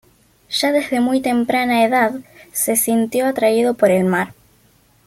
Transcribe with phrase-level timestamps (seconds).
[0.49, 2.11] Ya desde muy temprana edad
[2.51, 4.33] se sintió atraído por el mar.